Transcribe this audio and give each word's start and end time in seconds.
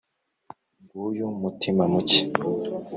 nguyu 0.81 1.27
mutima 1.41 1.83
muke 1.91 2.21